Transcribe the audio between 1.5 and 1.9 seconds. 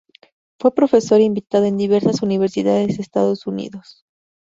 en